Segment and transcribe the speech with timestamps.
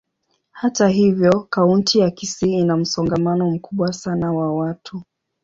[0.51, 5.03] Hata hivyo, kaunti ya Kisii ina msongamano mkubwa sana wa watu.